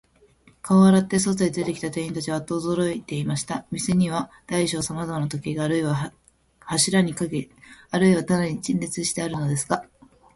[0.63, 3.67] 顔を洗って、店へ出てきた店員たちは、アッとおどろいてしまいました。
[3.69, 6.11] 店には大小さまざまの時計が、あるいは
[6.59, 7.49] 柱にかけ、
[7.91, 9.85] あるいは棚に陳列してあるのですが、